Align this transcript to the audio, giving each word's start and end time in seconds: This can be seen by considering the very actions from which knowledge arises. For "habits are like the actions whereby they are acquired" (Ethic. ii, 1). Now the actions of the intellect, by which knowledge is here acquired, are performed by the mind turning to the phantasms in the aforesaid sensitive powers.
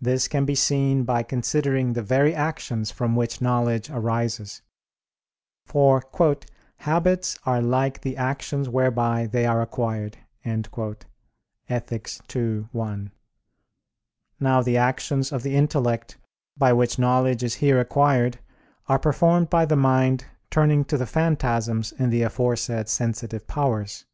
This 0.00 0.28
can 0.28 0.46
be 0.46 0.54
seen 0.54 1.04
by 1.04 1.22
considering 1.22 1.92
the 1.92 2.00
very 2.00 2.34
actions 2.34 2.90
from 2.90 3.14
which 3.14 3.42
knowledge 3.42 3.90
arises. 3.90 4.62
For 5.66 6.02
"habits 6.76 7.38
are 7.44 7.60
like 7.60 8.00
the 8.00 8.16
actions 8.16 8.66
whereby 8.70 9.26
they 9.26 9.44
are 9.44 9.60
acquired" 9.60 10.16
(Ethic. 10.46 12.10
ii, 12.34 12.60
1). 12.72 13.10
Now 14.40 14.62
the 14.62 14.78
actions 14.78 15.32
of 15.32 15.42
the 15.42 15.54
intellect, 15.54 16.16
by 16.56 16.72
which 16.72 16.98
knowledge 16.98 17.42
is 17.44 17.56
here 17.56 17.78
acquired, 17.78 18.38
are 18.86 18.98
performed 18.98 19.50
by 19.50 19.66
the 19.66 19.76
mind 19.76 20.24
turning 20.48 20.82
to 20.86 20.96
the 20.96 21.04
phantasms 21.04 21.92
in 21.92 22.08
the 22.08 22.22
aforesaid 22.22 22.88
sensitive 22.88 23.46
powers. 23.46 24.06